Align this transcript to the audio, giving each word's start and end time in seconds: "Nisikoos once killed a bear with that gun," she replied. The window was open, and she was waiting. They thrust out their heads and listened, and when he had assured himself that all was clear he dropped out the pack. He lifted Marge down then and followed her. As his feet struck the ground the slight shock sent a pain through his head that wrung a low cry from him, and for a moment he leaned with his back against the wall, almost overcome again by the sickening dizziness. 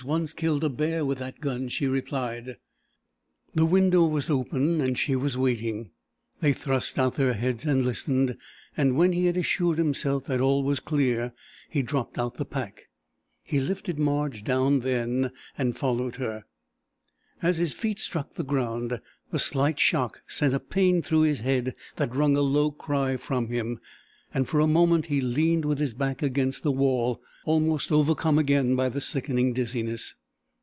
"Nisikoos 0.03 0.09
once 0.19 0.33
killed 0.33 0.63
a 0.63 0.69
bear 0.69 1.05
with 1.05 1.19
that 1.19 1.39
gun," 1.41 1.67
she 1.67 1.85
replied. 1.85 2.57
The 3.53 3.67
window 3.67 4.07
was 4.07 4.31
open, 4.31 4.81
and 4.81 4.97
she 4.97 5.15
was 5.15 5.37
waiting. 5.37 5.91
They 6.39 6.53
thrust 6.53 6.97
out 6.97 7.17
their 7.17 7.33
heads 7.33 7.65
and 7.65 7.85
listened, 7.85 8.35
and 8.75 8.97
when 8.97 9.11
he 9.13 9.27
had 9.27 9.37
assured 9.37 9.77
himself 9.77 10.25
that 10.25 10.41
all 10.41 10.63
was 10.63 10.79
clear 10.79 11.33
he 11.69 11.83
dropped 11.83 12.17
out 12.17 12.37
the 12.37 12.45
pack. 12.45 12.89
He 13.43 13.59
lifted 13.59 13.99
Marge 13.99 14.43
down 14.43 14.79
then 14.79 15.31
and 15.55 15.77
followed 15.77 16.15
her. 16.15 16.45
As 17.43 17.57
his 17.59 17.71
feet 17.73 17.99
struck 17.99 18.33
the 18.33 18.43
ground 18.43 18.99
the 19.29 19.37
slight 19.37 19.79
shock 19.79 20.23
sent 20.25 20.55
a 20.55 20.59
pain 20.59 21.03
through 21.03 21.21
his 21.21 21.41
head 21.41 21.75
that 21.97 22.15
wrung 22.15 22.35
a 22.35 22.41
low 22.41 22.71
cry 22.71 23.17
from 23.17 23.49
him, 23.49 23.79
and 24.33 24.47
for 24.47 24.61
a 24.61 24.65
moment 24.65 25.07
he 25.07 25.19
leaned 25.21 25.65
with 25.65 25.77
his 25.77 25.93
back 25.93 26.23
against 26.23 26.63
the 26.63 26.71
wall, 26.71 27.21
almost 27.43 27.91
overcome 27.91 28.37
again 28.39 28.75
by 28.77 28.87
the 28.87 29.01
sickening 29.01 29.51
dizziness. 29.51 30.15